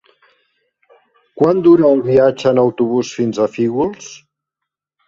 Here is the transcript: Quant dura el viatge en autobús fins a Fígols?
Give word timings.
Quant 1.41 1.61
dura 1.69 1.87
el 1.91 2.03
viatge 2.09 2.49
en 2.55 2.63
autobús 2.65 3.13
fins 3.21 3.45
a 3.47 3.51
Fígols? 3.59 4.15